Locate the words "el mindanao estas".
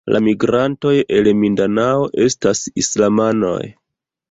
1.17-2.65